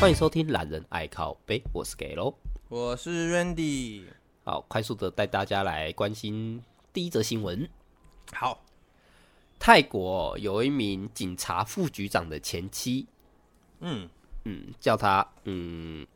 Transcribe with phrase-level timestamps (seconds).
[0.00, 2.32] 欢迎收听《懒人爱靠背》，我是 Gelo，
[2.68, 4.04] 我是 Randy。
[4.44, 6.62] 好，快速的带大家来关心
[6.92, 7.68] 第一则新闻。
[8.32, 8.64] 好，
[9.58, 13.08] 泰国有一名警察副局长的前妻，
[13.80, 14.08] 嗯
[14.44, 16.06] 嗯，叫他嗯，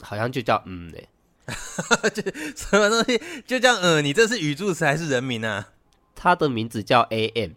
[0.00, 1.10] 好像就叫嗯嘞，
[2.14, 2.22] 这
[2.56, 4.02] 什么东西就这样嗯？
[4.02, 5.74] 你这是语助词还是人名啊？
[6.14, 7.50] 他的名字叫 A M。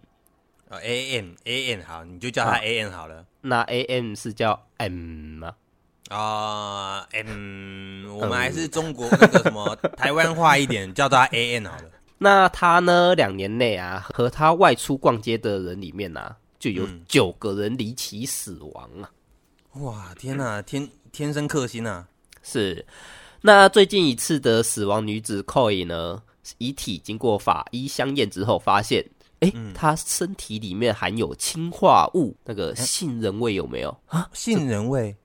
[0.71, 3.17] 哦，A M A M 好，你就叫他 A M 好了。
[3.17, 4.93] 啊、那 A M 是叫 M
[5.37, 5.53] 吗？
[6.09, 11.91] 啊、uh,，M，、嗯、我们还是中国那个什么 台湾话一点，叫他 A M 好了。
[12.17, 13.13] 那他呢？
[13.15, 19.11] 两年内啊，和他外出逛街的人里面啊，就有九个人离奇死亡啊！
[19.75, 22.07] 嗯、哇，天哪、啊，天天生克星啊！
[22.43, 22.85] 是。
[23.41, 26.21] 那最近一次的死亡女子 Koi 呢，
[26.59, 29.05] 遗体经过法医相验之后，发现。
[29.41, 34.29] 哎，他身体里面含有氰化物，那个杏仁味有没有啊？
[34.33, 35.15] 杏仁味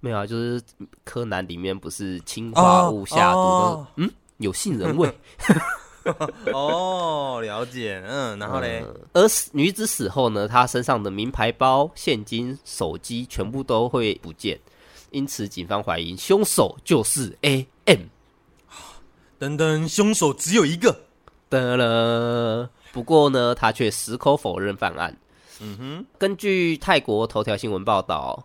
[0.00, 0.62] 没有啊，就是
[1.04, 5.12] 柯南里面不是氰化物下毒的，哦、嗯，有杏仁味。
[6.52, 14.56] 哦，了解，嗯，然后嘞、嗯，而女子死后呢，她身上的名牌包、现金、手机全部都会不见，
[15.10, 18.00] 因此警方怀疑凶手就是 A M。
[19.38, 20.96] 等等，凶手只有一个。
[21.48, 22.70] 得了。
[22.96, 25.14] 不过呢，他却矢口否认犯案。
[25.60, 28.42] 嗯哼，根据泰国头条新闻报道，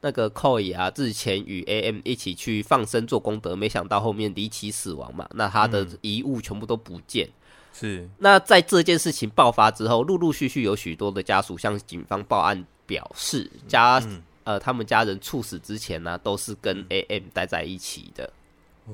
[0.00, 5.28] 那个 Koi 啊，之前与 AM 一起去放生做功德，没想到后面离奇死亡嘛。
[5.34, 7.26] 那他的遗物全部都不见。
[7.26, 7.32] 嗯、
[7.72, 8.08] 是。
[8.18, 18.32] 那在这件事情爆发之后，陆陆续续有许多的家属向警方报案，表示家、嗯、呃他们家人猝死之前呢、啊，都是跟 AM 待在一起的。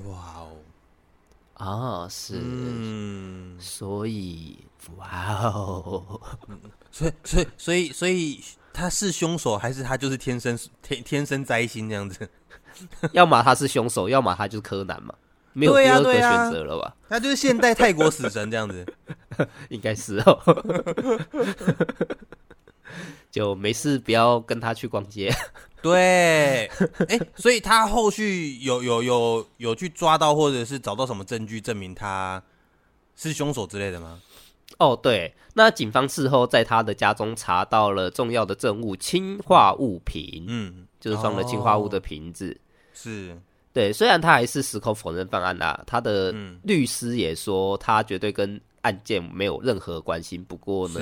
[0.06, 0.48] 哇哦。
[1.56, 4.58] 啊，是，嗯，所以，
[4.96, 6.20] 哇哦，
[6.92, 12.28] 所以，所以，所以，所以他是凶手，还是他就是天生天天生灾星这样子？
[13.12, 15.14] 要么他是凶手，要么他就是柯南嘛，
[15.54, 16.94] 没有第二个选择了吧？
[17.08, 18.86] 他就是现代泰国死神这样子，
[19.70, 20.38] 应该是哦。
[23.30, 25.34] 就没事，不要跟他去逛街。
[25.82, 26.70] 对，
[27.08, 32.42] 哎，所以他后续有有有有去抓到，或者是找到什么证据证明他
[33.14, 34.20] 是凶手之类的吗？
[34.78, 42.50] 哦，对，那警方事后在他的家中查到了重要的证物——氰化物瓶，嗯，就是装了氰化物的瓶子。
[42.50, 42.60] 哦、
[42.92, 43.40] 是，
[43.72, 50.38] 对，虽然他还是矢口否认犯案啦，他的律师也说他绝对跟案件没有任何关系。
[50.38, 51.00] 不过呢。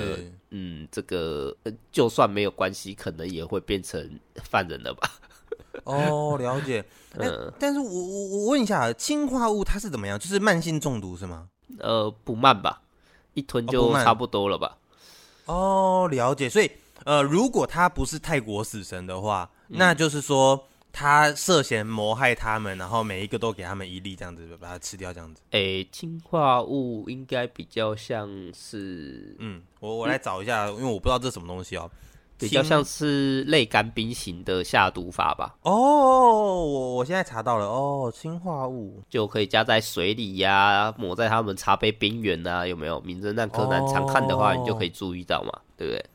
[0.56, 1.53] 嗯，这个
[1.91, 5.11] 就算没有关系，可能也会变成犯人了吧？
[5.83, 6.84] 哦，了解。
[7.19, 10.17] 嗯、欸，但是我我我问一下，氰化物它是怎么样？
[10.17, 11.49] 就是慢性中毒是吗？
[11.81, 12.83] 呃，不慢吧，
[13.33, 14.78] 一吞就差不多了吧？
[15.47, 16.49] 哦，了解。
[16.49, 16.71] 所以，
[17.05, 20.69] 呃，如果他不是泰国死神的话，嗯、那就是说。
[20.97, 25.43] 他涉嫌谋害他们，然后每一个都给他们一粒，这样子把它吃掉，这样子。
[25.50, 31.91] 诶，氰化物应该比较像是，嗯，我我来找一下，嗯、因为我不知道这是什么东西哦，
[32.38, 35.56] 比较像是类干冰型的下毒法吧。
[35.62, 43.00] 哦，我我现在查到了，哦，氰化物就可以加在水里呀、啊，抹在他们茶杯边缘啊，有没有？
[43.00, 46.06] 名侦探柯南常看的话，哦、你就可以注意到嘛，对不对？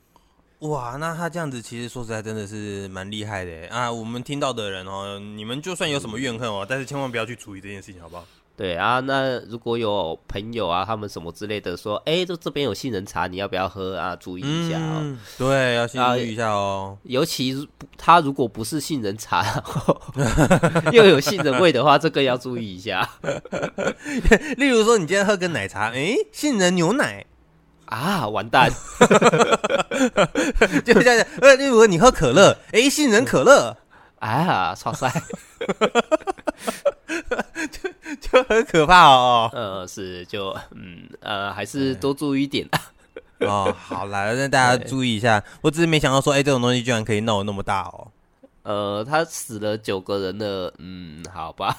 [0.60, 3.90] 哇，那他这样子其实说实在真的是蛮厉害的啊！
[3.90, 8.26] 我们听到的人哦，你们就算有什么怨恨哦，但是千万不要去处理这件事情，好不好？
[8.58, 14.14] 对啊，那如果有朋友啊，他们什么之类的说，哎，这这边有杏仁茶，你要不要喝啊？
[14.18, 14.98] 注意一下哦。
[15.00, 16.98] 嗯、对，要先注意一下哦。
[17.04, 17.66] 尤其
[17.98, 19.64] 他如果不是杏仁茶，
[20.92, 23.10] 又有杏仁味的话，这个要注意一下。
[24.58, 27.26] 例如说，你今天喝个奶茶，哎，杏仁牛奶。
[27.90, 28.70] 啊，完蛋！
[30.86, 33.76] 就这样，呃，例如你喝可乐，哎，杏仁可乐，
[34.20, 35.12] 啊，超帅，
[37.72, 37.90] 就
[38.22, 39.50] 就很可怕哦。
[39.54, 42.70] 呃，是，就嗯呃，还是多注意一点
[43.42, 43.76] 哦。
[43.80, 45.44] 好啦，那大家注意一下。
[45.62, 48.08] 我只是没想到说，哎，这种东西居然可以闹那么大哦。
[48.62, 51.76] 呃，他死了九个人的，嗯，好吧。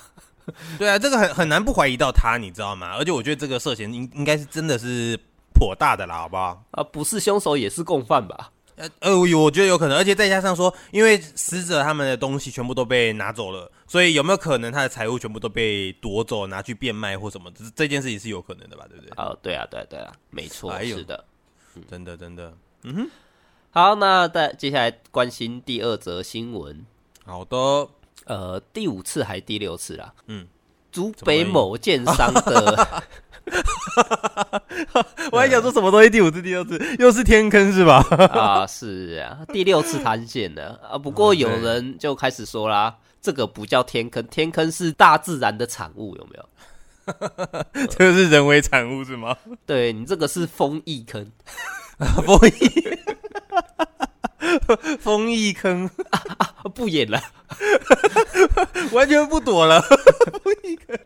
[0.76, 2.96] 对啊，这个很很难不怀疑到他，你知道吗？
[2.98, 5.16] 而且我觉得这个涉嫌应应该是真的是。
[5.60, 6.64] 颇大的啦，好不好？
[6.70, 8.50] 啊，不是凶手也是共犯吧？
[8.76, 17.50] 呃呃，我觉得有可能，而且再加上说，因为死者他们的东西全部都被拿走了，所以有没有可能他的财物全部都被夺走，拿去变卖或什么？
[17.50, 18.86] 这这件事情是有可能的吧？
[18.88, 19.12] 对不对？
[19.18, 21.22] 哦，对啊，对啊对啊，没错，是的，
[21.90, 22.54] 真的真的，
[22.84, 23.10] 嗯哼。
[23.72, 26.86] 好，那再接下来关心第二则新闻。
[27.26, 27.56] 好的，
[28.24, 30.12] 呃，第五次还是第六次啦？
[30.26, 30.48] 嗯，
[30.90, 33.02] 竹北某建商的。
[35.32, 38.04] 我还想说什么东西第五次、第六次，又是天坑是吧？
[38.32, 40.98] 啊，是啊，第六次塌陷了啊。
[40.98, 46.48] 不过有人就开始说啦，这个不叫天坑，天坑是大自然的产物，有没有？
[47.90, 49.36] 这个是人为产物是吗？
[49.66, 51.30] 对，你这个是风翼坑，
[52.24, 52.88] 风翼，
[55.00, 56.46] 风翼坑啊啊！
[56.74, 57.20] 不演了，
[58.92, 59.82] 完全不躲了。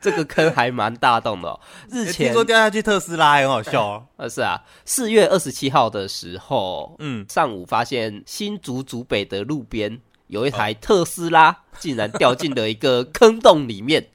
[0.01, 1.61] 这个坑还蛮大洞的哦。
[1.91, 4.07] 日前说掉下去特斯拉很好笑哦。
[4.17, 14.07] 呃，是啊，四月二十七号的时候，嗯，上午发现新竹竹北的路边有一台特斯拉竟然掉进了一个坑洞里面。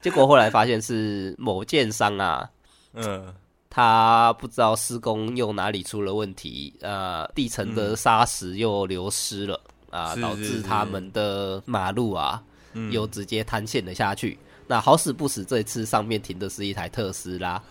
[0.00, 2.48] 结果后来发现是某建商啊，
[2.94, 3.32] 嗯，
[3.70, 9.60] 他不知道施工又哪里出了问题，呃，地层的砂石又流失了
[9.90, 12.42] 啊，导致他们的马路啊，
[12.90, 14.38] 又直接塌陷了下去。
[14.66, 17.62] 那好死不死，这次上面停的是一台特斯拉。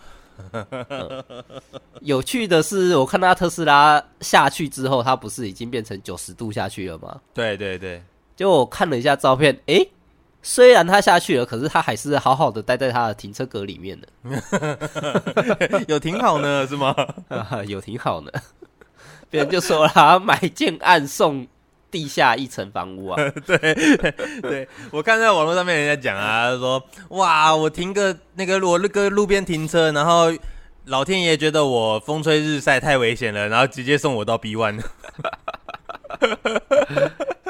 [2.02, 7.20] 有趣的是，我看到特斯拉下去之后，它不是已经变成九十度下去了吗？
[7.34, 8.02] 对对对，
[8.36, 9.88] 就我看了一下照片，诶。
[10.42, 14.08] 虽然他下去了，可是他还是好好的待在他的停车格里面的，
[15.88, 16.94] 有挺好呢，是吗？
[17.66, 18.30] 有挺好呢。
[19.30, 21.46] 别人就说了，买建案送
[21.90, 23.16] 地下一层房屋啊。
[23.44, 23.58] 对
[24.40, 30.32] 对，我看在网络上面人家讲啊，说哇，我停个那个我那个路边停车，然后
[30.86, 34.80] 老天爷觉得我风吹日晒太危险了，然后直接送我到 B one。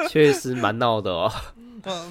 [0.09, 1.31] 确实蛮闹的哦。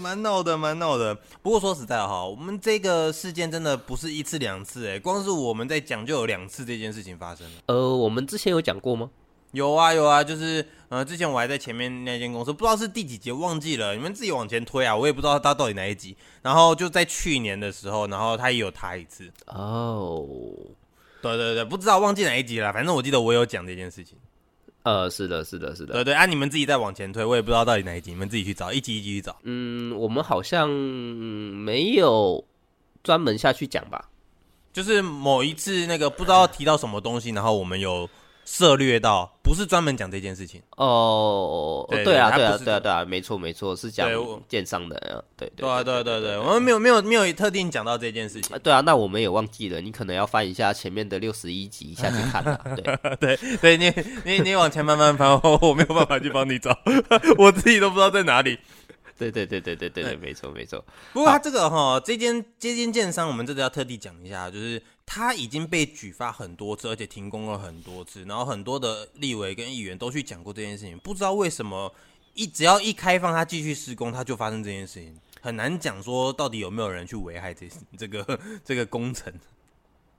[0.01, 1.15] 蛮闹的，蛮闹的。
[1.43, 7.63] 不过说实在哈，我们这个事件真的不是一次两次，哎，光是我们在讲就有两次这件事情发生了。
[7.67, 9.11] 呃，我们之前有讲过吗？
[9.53, 16.15] 有啊，有啊，就是呃，之前我还在前面那间公司，不知道是第几集忘记了，你们自己往前推啊，我也不知道他到底哪一集。
[16.43, 19.33] 然后就在去年的时候，然后他也有塌一次。
[19.47, 20.27] 哦，
[21.23, 24.19] 对对对，不知道忘记哪一集了，反正我记得我有讲这件事情。
[24.89, 29.37] 呃，是的，是的，是的，对对，按、啊、你们自己再往前推，我也不知道到底哪一集，你们自己去找，一集一集去找。
[29.43, 32.43] 嗯，我们好像没有
[33.03, 34.09] 专门下去讲吧，
[34.73, 38.09] 就是某一次那个不知道提到什么东西，然后我们有。
[38.51, 40.63] 涉略到不是专门讲这件事情。
[40.79, 44.09] 哦，对啊，对啊，对啊，对啊，没错，没错，是讲
[44.49, 53.37] 建商的，对对对对对对，我们没有没有没有特定讲到这件事情，对啊，那我们也忘记了，你可能要翻一下前面的六十一集下去看 了，对。
[53.37, 53.93] 对对，你
[54.25, 55.29] 你你往前慢慢翻，
[55.61, 56.75] 我没有办法去帮你找，
[57.37, 58.59] 我自己都不知道在哪里。
[59.19, 60.83] 对对对对对对对，没错没错。
[61.13, 64.81] 不过他这个哈，这间这间建商，我们这个要特地讲一下，就是
[65.11, 70.99] 他已经被举发很多次，而且停工了很多次，然后很多的立委跟议员都去讲过这件事情。
[70.99, 71.91] 不知道为什么
[72.35, 77.67] 一只要一开放他继续施工，他就发生这件事情，很难讲说到底有没有人去危害这
[77.97, 79.33] 这个这个工程。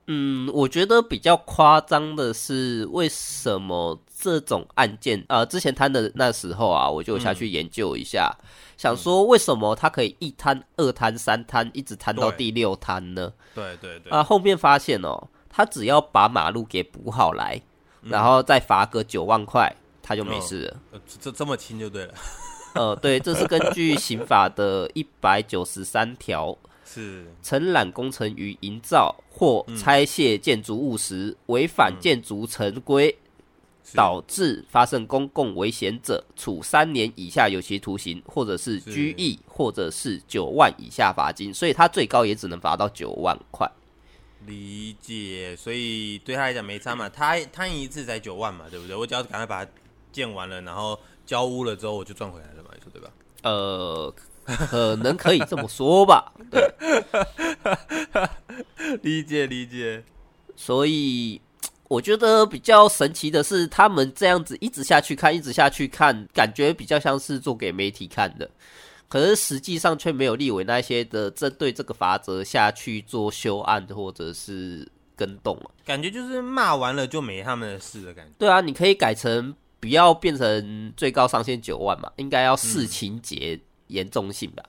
[0.06, 8.34] 嗯，我觉得比较夸张的是为什么这种案件，呃，之前摊的那时候啊，我就下去研究一下。
[8.42, 8.46] 嗯
[8.80, 13.30] 想说为什么他可以一摊、二摊、三摊，一直摊到第六摊呢？
[13.54, 14.10] 对对对。
[14.10, 17.60] 啊，后面发现哦，他只要把马路给补好来，
[18.00, 19.70] 嗯、然后再罚个九万块，
[20.02, 20.76] 他就没事了。
[20.92, 22.14] 呃、这这么轻就对了。
[22.74, 26.56] 呃，对，这是根据刑法的一百九十三条，
[26.92, 33.16] 是承揽工程于营造或拆卸建筑物时，违反建筑成规。
[33.92, 41.52] 导致发生公共危险者，处三年以下有期徒刑，或者是拘役，或者是九万以下罚金。
[41.52, 43.68] 所以他最高也只能罚到九万块。
[44.46, 48.94] 理解，所以对他来讲没差嘛，他他一次才九万嘛，对不对？
[48.94, 49.70] 我只要赶快把它
[50.12, 53.10] 建完了，然后交屋了之后，我就赚回来了嘛，你说对吧？
[53.42, 54.14] 呃，
[54.68, 56.32] 可能可以这么说吧。
[56.50, 56.74] 对，
[59.02, 60.02] 理解理解。
[60.56, 61.40] 所以。
[61.90, 68.48] 我觉得比较神奇的是，他们这样子一直下去看，一直下去看，感觉比较像是做给媒体看的，
[69.08, 78.30] 可是实际上却没有立委那些的针对这个法则下去做修案或者是跟动，感觉就是骂完了就没他们的事的感觉。
[78.38, 83.58] 对啊，你可以改成不要变成最高上限九万嘛，应该要视情节
[83.90, 84.62] 严重性吧。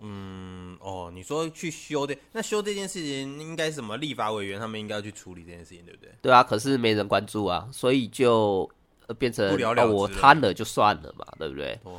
[0.00, 6.10] 嗯，哦，你说去修的，那修这件事情应该什么立法委员他们应该要去处理这件事情，对不对？
[6.20, 8.70] 对啊，可是没人关注啊，所以就
[9.18, 11.80] 变成不了了、哦、我摊了就算了嘛，对不对？
[11.82, 11.92] 对，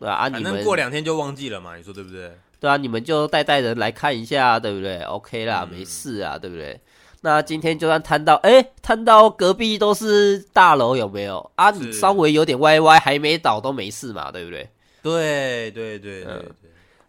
[0.00, 2.32] 对啊，啊你们过两天就忘记了嘛，你说对不对？
[2.58, 6.80] 对啊，你们就带带人来看一下，对不对？OK 啦，嗯、没事啊，对不对？
[7.20, 11.50] 那今天就算摊到，哎，摊到隔壁都是大楼，有没有？
[11.56, 14.70] 啊，你稍微有点歪歪，还没倒都没事嘛，对不对？
[15.08, 16.52] 对对对对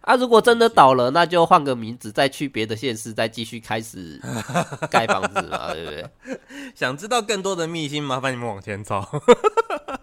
[0.02, 4.20] 啊，如果真的倒了，那就换个名字，再去别的县市，再继续开始
[4.90, 6.10] 盖房子嘛，对不对？
[6.74, 9.06] 想知道更多的秘辛，麻烦你们往前走。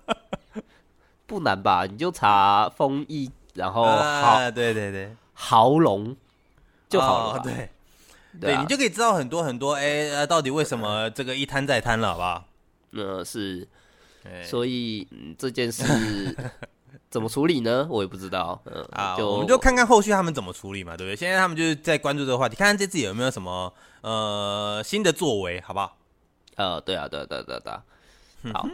[1.27, 1.87] 不难吧？
[1.91, 6.15] 你就查丰益，然后好、啊，对对对，豪龙
[6.89, 7.43] 就好了、哦。
[7.43, 7.71] 对，
[8.41, 9.75] 对，啊、你就可以知道很多很多。
[9.75, 12.45] 哎、欸，到底为什么这个一摊再摊了，好不好？
[12.91, 13.67] 那是，
[14.45, 15.83] 所以、嗯、这件事。
[17.09, 17.87] 怎么处理呢？
[17.89, 18.61] 我也不知道。
[18.67, 21.17] 嗯啊，我们就看看后续他们怎么处理嘛，对不对？
[21.17, 23.73] 现在他们就是在关注这个话题，看看这次有没有什么
[24.03, 25.97] 呃新的作为，好不好？
[26.57, 27.83] 呃，对啊，对啊对啊对啊对啊。
[28.53, 28.69] 好，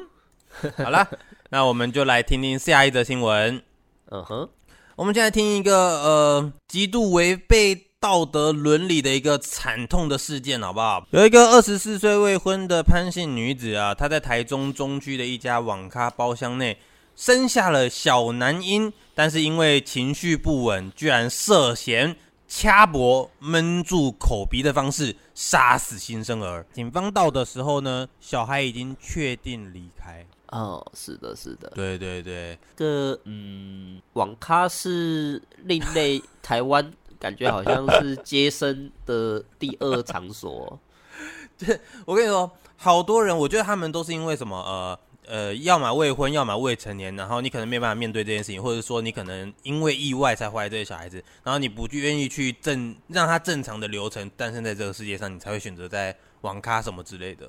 [0.85, 1.07] 好了，
[1.51, 3.63] 那我们就来听听下一则新闻。
[4.11, 4.49] 嗯哼，
[4.97, 11.07] 我们现在听一个呃极度违背道德伦理的一个惨痛的事件，好不好？
[11.11, 16.79] 有一个二十四岁未婚的潘姓女子啊，她在台中中区的一家网咖包厢内。
[17.15, 22.17] 生下了小男婴，但是因为情绪不稳，居然涉嫌
[22.49, 26.67] 掐脖、闷住口鼻的方式杀死新生儿。
[26.73, 30.27] 警方到的时候呢，小孩已经确定离开。
[30.49, 32.59] 哦，是的，是的，对对对。
[32.77, 40.79] 这个嗯，网咖是另类台湾，感觉好像是接生的第二场所。
[41.57, 44.99] 这我跟你说，好多人，我觉得他们都是因为什么呃。
[45.25, 57.49] 呃，要么未婚，要么未成年，然后你可能没办法面对这件事情，或者说你可能因为意外才怀这个小孩子，然后你不愿意去正让他正常的流程诞生在这个世界上，你才会选择在网咖什么之类的。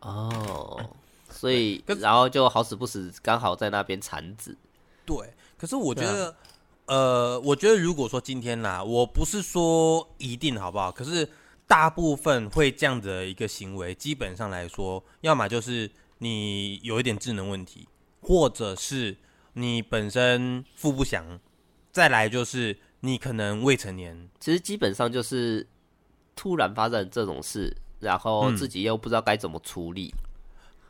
[0.00, 0.90] 哦，
[1.28, 4.56] 所以然后就好死不死刚好在那边产子。
[5.04, 5.16] 对，
[5.58, 6.30] 可是我觉得，
[6.86, 11.28] 啊、呃，我觉得如果说今天啦，我不是说一定好不好，可是
[11.66, 15.90] 大部分会这样的一个行为，基本上来说，要么就是。
[16.24, 17.86] 你有一点智能问题，
[18.22, 19.14] 或者是
[19.52, 21.38] 你本身富不详，
[21.92, 24.30] 再来就是你可能未成年。
[24.40, 25.66] 其实基本上就是
[26.34, 30.14] 突然发生这种事，然后自己又不知道该怎么处理。
[30.14, 30.24] 嗯、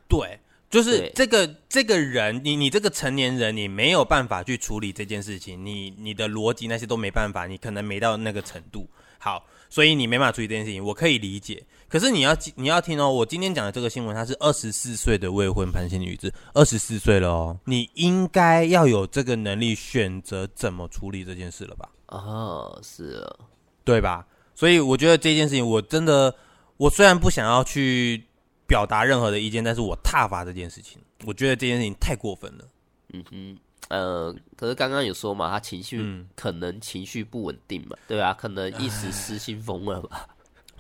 [0.09, 0.39] 对，
[0.71, 8.89] 就是这个这个人，你你这个成年人，你没有办法去处理这件事情，你你的逻辑那些都没办法，你可能没到那个程度。
[9.25, 9.47] 好。
[9.71, 11.65] 所以你没办法处理这件事情，我可以理解。
[11.89, 21.89] 可是你要你要听哦，我今天讲的这个新闻，她是二十四岁的未婚潘姓女子，二十四岁了哦，你应该要有这个能力选择怎么处理这件事了吧？
[22.07, 23.47] 哦，是啊，
[23.83, 24.25] 对吧？
[24.55, 26.33] 所以我觉得这件事情，我真的，
[26.77, 28.25] 我虽然不想要去
[28.69, 32.65] 表达任何的意见，但是我挞伐这件事情，我觉得这件事情太过分了。
[33.13, 33.59] 嗯哼。
[33.89, 40.27] 呃，可是刚刚有说嘛，他情绪、嗯、可能情绪不稳定嘛，对啊，可能一时失心疯了吧？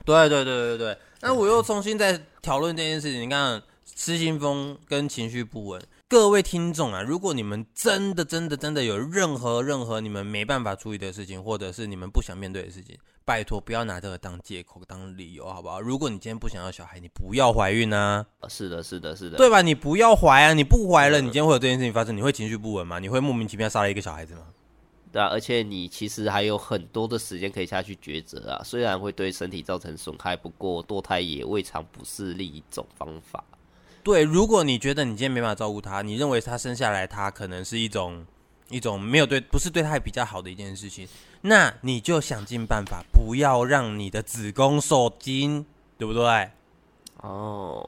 [0.05, 0.99] 对对对对对。
[1.21, 3.63] 那我又重新再讨论这件事情，你看
[3.97, 5.83] 失心疯跟情绪不稳，
[6.14, 12.97] 各位听众啊，如果你们真的真的真的有任何任何你们没办法处理的事情，或者是你们不想面对的事情。
[13.25, 15.80] 拜托，不要拿这个当借口、当理由，好不好？
[15.80, 18.25] 如果你今天不想要小孩，你不要怀孕啊！
[18.49, 19.61] 是的，是的，是的，对吧？
[19.61, 20.54] 你不要怀啊！
[20.54, 23.00] 你不怀了，你今天会有这件事情发生，你会情绪不稳吗？
[23.00, 24.42] 你会莫名其妙杀了一个小孩子吗？
[25.11, 28.62] 对啊，而且你其实还有很多的时间可以下去抉择啊。
[28.62, 33.42] 虽然会对身体造成损害，不过堕胎也未尝不是另一种方法。
[34.05, 38.25] 对，如果你觉得你今天没办法照顾他，你认为他生下来他可能是一种
[38.69, 41.09] 一种没有对，不是对他比较好的一件事情。
[41.41, 45.65] 那你就想尽办法，不要让你的子宫受精，
[45.97, 46.51] 对不对？
[47.23, 47.83] 哦，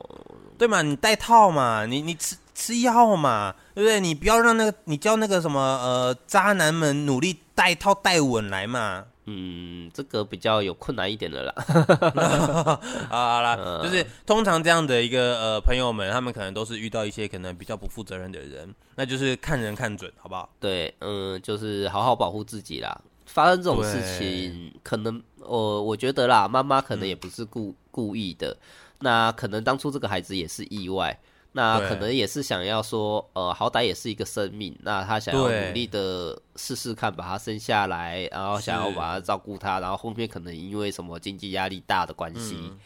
[0.56, 4.00] 对嘛，你戴套嘛，你你吃吃药嘛，对不对？
[4.00, 9.04] 你不要让那个，你叫那个什么呃渣男们努力戴套戴稳来嘛。
[9.26, 11.52] 嗯，这个比较有困难一点的啦。
[13.10, 20.48] 好啦，嗯、就是通常这样的一个呃朋友们，他们可能都是遇到一些可能比较不负责任的人，那就是看人看准，好不好？
[20.60, 23.00] 对，嗯，就是好好保护自己啦。
[23.26, 28.56] 发生这种事情，可能我我觉得啦，妈妈可能也不是故、嗯、故意的，
[29.00, 31.18] 那可能当初这个孩子也是意外，
[31.56, 42.78] 那可能也是想要说，呃，好歹也是一个生命，那他想要努力的试试看把他生下来，然后想要把他照顾他，然后后面可能因为什么经济压力大的关系，嗯、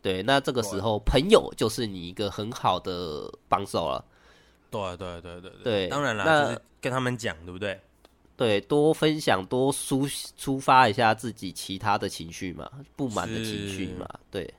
[0.00, 4.04] 对，那这个时候朋友就是你一个很好的帮手了。
[4.70, 7.80] 对对对对对，对当然了，就是跟他们讲，对不对？
[8.36, 14.54] 对，多分享，多抒抒发一下自己其他的情绪嘛，不满的情绪嘛，对，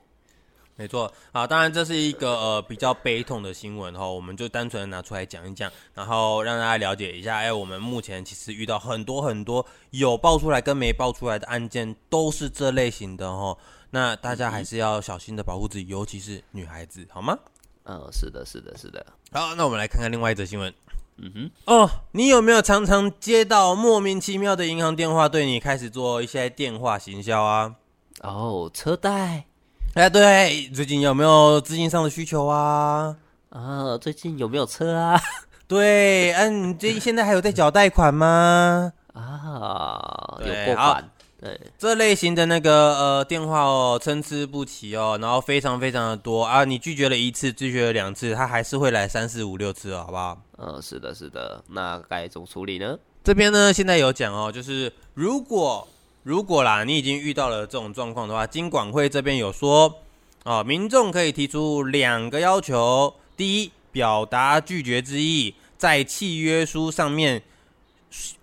[0.76, 1.12] 没错。
[1.32, 7.36] 好，当然这是一个呃比较悲痛的新闻哈，我们就单纯的拿出来讲一讲，然后让大家了解一下。
[7.36, 13.56] 哎，我们目前其实遇到很多很多有爆出来跟没爆出来的案件，都是这类型的哈。
[13.90, 17.38] 那大家还是要小心的保护自己，尤其是女孩子，好吗？
[17.84, 19.06] 嗯，是的，是的，是的。
[19.30, 20.74] 好，那我们来看看另外一则新闻。
[21.18, 27.76] 嗯哼，哦，你有没有常常接到莫名其妙的银行电话，对你开始做一些电话行销啊？
[28.22, 29.46] 哦，车贷，
[29.94, 33.14] 哎，对，最近有没有资金上的需求啊？
[33.50, 35.20] 啊，最近有没有车啊？
[35.68, 38.92] 对，嗯、啊，你这现在还有在缴贷款吗？
[39.14, 41.08] 啊，有过款。
[41.40, 46.64] 对，这类型的那个呃电话哦，参差不齐哦，然后非常非常的多啊。
[46.64, 50.36] 你拒绝了一次，拒绝了两次，他还是会来三四五六次，好不好？
[50.58, 51.62] 嗯，是的，是的。
[51.68, 52.98] 那该怎么处理呢？
[53.22, 55.86] 这边呢，现在有讲哦，就是如果
[56.24, 60.00] 如果啦，你已经遇到了这种状况的话，金管会这边有说
[60.42, 67.40] 哦，民众可以提出两个要求：第一，表达拒绝之意，在契约书上面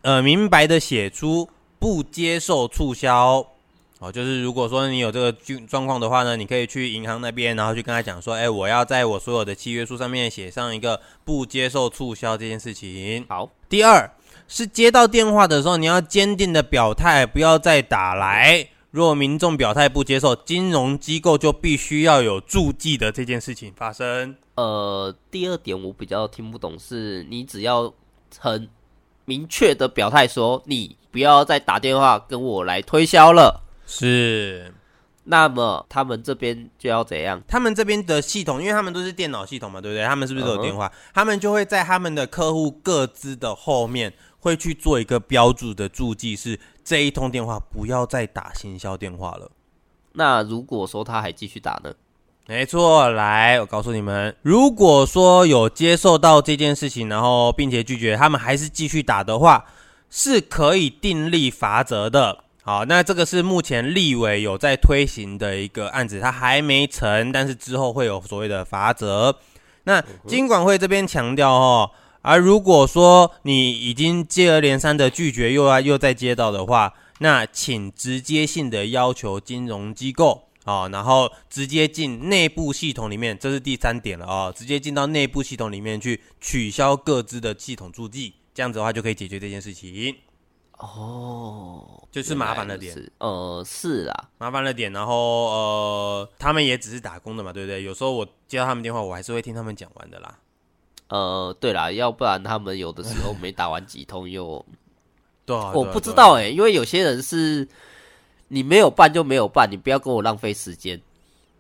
[0.02, 1.50] 呃明白的写出。
[1.82, 3.44] 不接受促销，
[3.98, 13.26] 哦，就是如果说你有这个状状况的话呢，你可以去银行那边，然后去跟他讲说，哎，我要在我所有的契约书上面写上一个不接受促销这件事情。
[13.28, 14.08] 好，第二
[14.51, 18.67] 是接到电话的时候，你要坚定的表态，不要再打来。
[18.91, 24.36] 若民众表态不接受，金融机构就必须要有注记的这件事情发生。
[24.55, 27.93] 呃，第二点我比较听不懂，是你只要
[28.38, 28.67] 很
[29.24, 30.98] 明确的表态说你。
[31.12, 33.62] 不要再打电话跟我来推销了。
[33.86, 34.74] 是，
[35.25, 37.43] 那么他们这边就要怎样？
[37.50, 40.05] 他们这边的系统，因为他们都是电脑系统嘛，对不对？
[40.05, 40.88] 他们是不是都有电话？
[40.88, 49.50] 嗯、他们就会在他们的客户各自的后面，会去做一个标注的注记，是这一通电话不要再打行销电话了。
[50.12, 51.93] 那如果说他还继续打呢？
[52.48, 59.63] 没错，来，我告诉你们，如果说有接受到这件事情，然后并且拒绝，他们还是继续打的话。
[60.13, 62.43] 是可以订立罚则的。
[62.63, 69.33] 好，那这个是目前立委有在推行的一个案子，它还没成，但是之后会有所谓的罚则。
[69.86, 71.91] 那金管会这边强调哦，
[72.22, 88.34] 而如果说你已经接二连三的拒绝，又要又再接到的话，那请直接性的要求金融机构啊，然后直接进内部系统里面，这是第三点了啊，直接进到内部系统里面去取消各自的系统注记。
[88.54, 90.15] 这样子的话就可以解决这件事情
[90.78, 94.91] 哦，就是麻烦了点，呃，是啦，麻烦了点。
[94.91, 97.82] 然后呃，他们也只是打工的嘛，对不对？
[97.84, 100.38] 有时候我接到他们电话，我还是会听他们讲完的啦。
[101.12, 104.65] 呃，对啦，要不然他们有的时候没打完几通又，
[105.45, 107.67] 对，我不知道哎、欸，因为有些人是
[108.47, 111.00] 你没有办就没有办，你不要跟我浪费时间。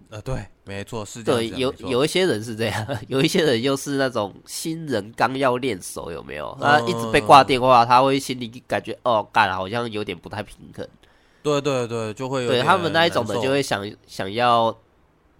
[0.09, 0.45] 呃，对。
[0.63, 1.51] 没错，是这样。
[1.51, 6.55] 对，有有一些人是这样， 有一些人又是那种新人刚要练手，有没有？
[6.61, 10.87] 他一直被挂电话，他会心里感觉哦，干，好像有点不太平衡。
[11.43, 14.73] 对对对，就会有对他们那一种的，就会想想要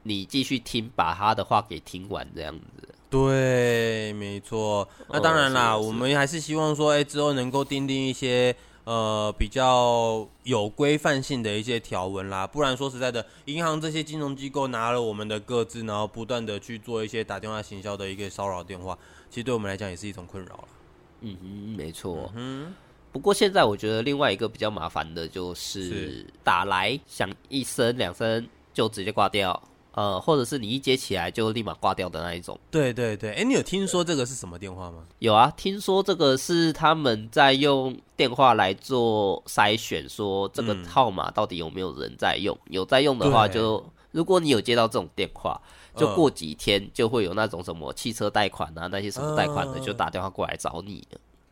[0.04, 2.90] 你继续听，把他的话给听完这样子。
[3.12, 4.88] 对，没错。
[5.10, 8.56] 那当然啦，我们还是希望说，哎，之后能够订定一些。
[8.84, 18.98] 呃，比较有规范性的一些条文啦，不然说实在的，银行这些金融机构拿了我们的各自，然后不断的去做一些打电话行销的一个骚扰电话，
[19.30, 20.68] 其实对我们来讲也是一种困扰了。
[21.22, 21.48] 嗯哼，
[21.78, 22.32] 没错。
[22.36, 22.74] 嗯，
[23.12, 29.62] 不过现在我觉得另外一个比较麻烦的就是，是打来响一声两声就直接挂掉。
[29.94, 32.58] 呃，或者是你一接起来就立马挂掉的那一种。
[32.70, 35.04] 对对对，哎，你有听说这个是什么电话吗？
[35.20, 42.56] 有啊，听说这个是他们在用电话来做筛选，说这个号码到底有没有人在用。
[42.66, 45.62] 嗯、有在用的话就，就如果你有接到这种电话，
[45.96, 51.06] 就过几天就会有那种什么汽车贷款啊，那些什么贷款的就打电话过来找你。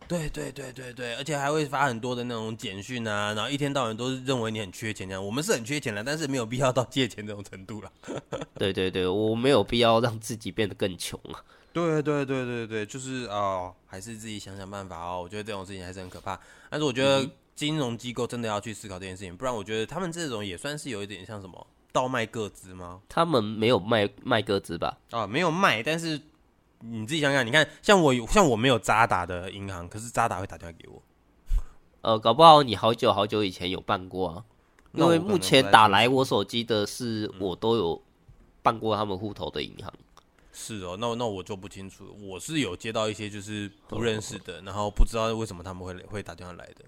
[0.10, 5.24] 对对对对对，而且还会发很多的那种简讯啊，然后一天到晚都是认为你很缺钱这样。
[5.24, 7.92] 我们是很缺钱的，但是没有必要到借钱这种程度了。
[8.58, 11.38] 对对对，我没有必要让自己变得更穷啊。
[11.72, 15.22] 对对对对对，就是哦，还是自己想想办法哦。
[15.22, 16.40] 我觉得这种事情还是很可怕，
[16.72, 23.00] 但是我觉得金融机构真的要去思考这件事情，不然我觉得他们这种也算是有一点像什么倒卖个资吗？
[23.08, 24.98] 他们没有卖卖个资吧？
[25.12, 26.20] 啊，没有卖，但是。
[26.82, 31.02] 你自己想想，你看，像我像我没有渣打的银行，可是渣打会打电话给我。
[32.02, 34.44] 呃，搞不好你好久好久以前有办过啊，
[34.94, 38.02] 因为目前打来我手机的是我都有
[38.62, 39.94] 办过他们户头的银行。
[40.54, 46.86] 是哦，那那我就不清楚，我是有接到一些就是不认识的，然后不知道为什么他们会会打电话来的。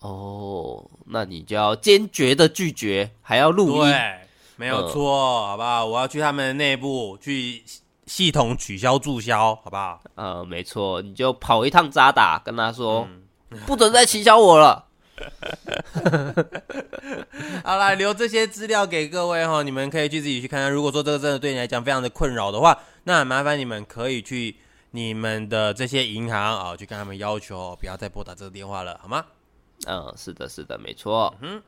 [0.00, 4.20] 哦，那你就要坚决的拒绝，还要录音，对，
[4.56, 5.86] 没有错，呃、好不好？
[5.86, 7.62] 我要去他们内部去。
[8.06, 10.00] 系统取消注销，好不好？
[10.14, 13.08] 呃，没错，你就跑一趟渣打，跟他说，
[13.50, 14.84] 嗯、 不准再取消我了。
[17.64, 20.70] 好啦，留这些资料给各位哈，你们可以去自己去看看。
[20.70, 24.56] 如果说这个真的对你来讲非常的困扰的话，那麻烦你们可以去
[24.90, 29.24] 你们的这些银行啊，去跟他们要求不要再拨打这个电话了，好吗？
[29.86, 31.32] 嗯，是的，是的，没错。
[31.40, 31.62] 嗯，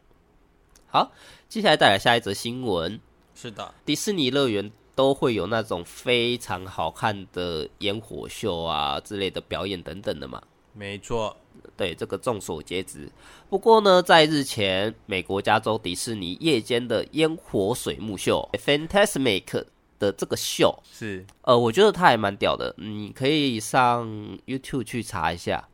[0.89, 1.13] 好，
[1.49, 3.01] 接下来带来下一则新闻。
[3.35, 10.43] 是的，迪士尼乐园都会有那种非常好看的烟火秀啊之类的表演等等的嘛。
[10.73, 11.37] 没错，
[11.77, 13.09] 对，这个众所皆知。
[13.49, 19.65] 不过呢，在日前，美国加州迪士尼夜间的烟火水幕秀 Fantasmic
[19.99, 24.07] 的这个秀是，呃，我觉得它还蛮屌的，你可以上
[24.47, 25.67] YouTube 去查一下。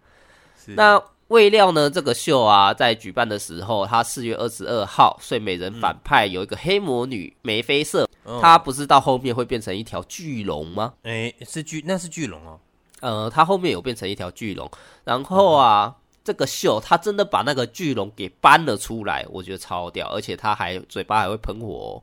[0.57, 8.07] 是，那未料呢，这个秀啊，在举办的时候，他四月二十二号，睡美人反派有一个黑魔女眉飞色，
[8.41, 10.93] 它不是到后面会变成一条巨龙吗？
[11.05, 12.61] 哎，是巨，那是巨龙哦。
[13.01, 14.71] 呃，它后面有变成一条巨龙，
[15.05, 22.03] 然后啊，嗯、这个秀它真的把那个巨龙给搬了出来，我觉得超屌，而且它还嘴巴还会喷火，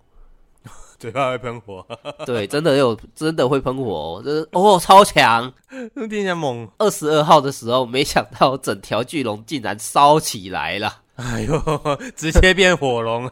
[0.99, 1.85] 嘴巴会喷火，
[2.25, 5.51] 对，真的有真的会喷火，就是哦，超强，
[5.95, 6.69] 听起来猛。
[6.77, 11.61] 二十二号的时候，没想到整条巨龙竟然烧起来了， 哎呦，
[12.15, 13.23] 直接变火龙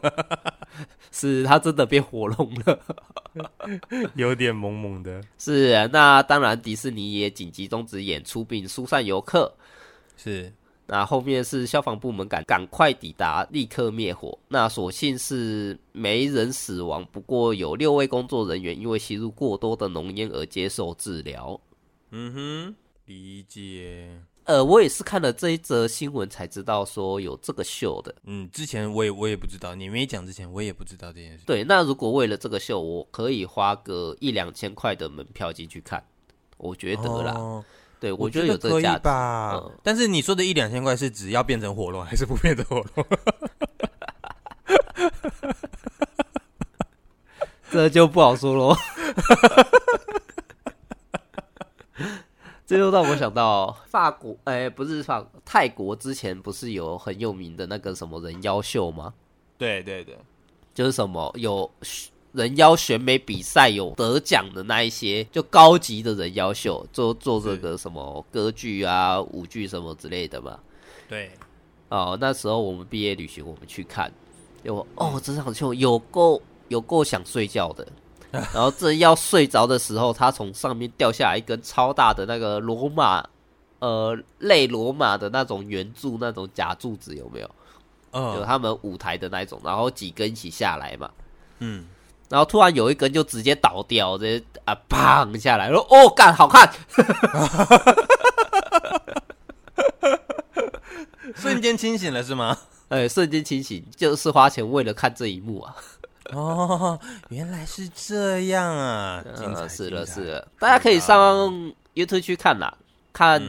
[1.12, 2.78] 是它真的变火龙了。
[4.14, 9.52] 有点萌萌的，是啊，那当然，迪士尼也紧急终止演出并疏散游客。
[10.16, 10.52] 是，
[10.88, 14.36] 那后面是消防部门赶赶快抵达，立刻灭火。
[14.48, 21.60] 那所幸是没人死亡，不过有六位工作人员因为吸入过多的浓烟而接受治疗。
[22.10, 22.74] 嗯哼，
[23.04, 24.18] 理解。
[24.44, 28.14] 呃，我也是看了这一则新闻才知道说有这个秀的。
[28.24, 31.44] 嗯，之前我也我也不知道，你没讲之前我也不知道这件事。
[31.44, 36.02] 对，那如果为了这个秀，我可以花个一两千块的门票进去看，
[36.56, 37.32] 我觉得啦。
[37.32, 37.62] 哦、
[38.00, 39.54] 对，我觉得有这个价值吧。
[39.54, 43.06] 嗯、但是你说的一两千块是指要变成火龙，还是不变成火龙？
[47.70, 48.76] 这就不好说喽。
[52.66, 59.14] 这就让我想到法国，哎、欸，不是法泰国之前不是有很有名的那个什么人妖秀吗？
[59.56, 60.18] 对对对，
[60.74, 61.70] 就是什么有
[62.32, 70.58] 人妖选美比赛有得奖的那一些，就高级的人妖秀，做做这个什么歌剧啊、舞剧什么之类的嘛。
[71.08, 71.30] 对，
[71.88, 74.12] 哦，那时候我们毕业旅行，我们去看，
[74.62, 77.86] 有哦，这场秀有够有够想睡觉的。
[78.30, 83.26] 然后正要睡着的时候，他从上面掉下来一根超大的那个罗马，
[83.78, 87.50] 呃，类罗马的那种圆柱，那种假柱子有没有？
[88.10, 91.10] 嗯，就他们舞台的那种，然后几根一起下来嘛。
[91.60, 91.86] 嗯，
[92.28, 96.70] 然后突然有一根就直接倒掉，直接啊，砰下来，说哦，干，好看，
[101.34, 102.56] 瞬间清醒了是吗？
[102.88, 105.76] 哎，瞬间清醒，就是花钱为了看这一幕啊。
[106.32, 106.98] 哦，
[107.30, 109.24] 原来是这样啊！
[109.34, 111.50] 精彩，是了是了，大家可以上
[111.94, 112.76] YouTube 去看啦，
[113.14, 113.40] 看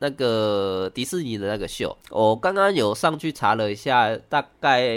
[0.00, 1.96] 那个迪士尼的那个秀。
[2.10, 4.88] 我刚刚有上去查了一下，大概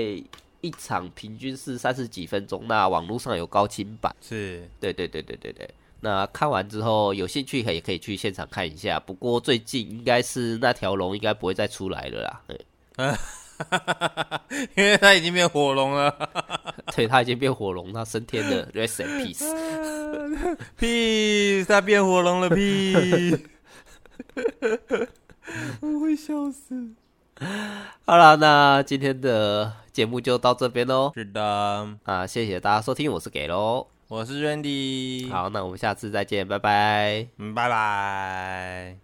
[0.61, 2.65] 一场平均是三十几分钟。
[2.67, 5.69] 那网络上有高清版，是对对对对对对。
[6.01, 8.99] 那看完之后有兴趣可以可以去现场看一下。
[8.99, 12.41] 不过最近应该是那条龙应该不会再出来了啦。
[12.97, 13.15] 嗯。
[14.77, 16.09] 因为他已经变火龙了，
[16.95, 19.09] 对，他已经变火龙，他升天了，Rest in
[20.79, 23.37] peace，peace，他 变火龙了，peace，
[25.81, 26.93] 我会笑死。
[28.05, 31.11] 好了，那今天的节目就到这边喽。
[31.15, 35.29] 是的，啊，谢谢大家收听，我是给喽，我是 Randy。
[35.31, 38.97] 好，那我们下次再见，拜拜，嗯，拜拜。